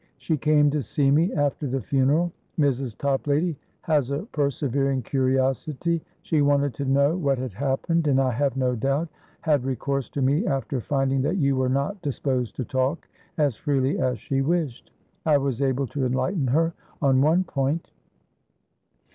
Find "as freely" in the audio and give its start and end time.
13.37-13.99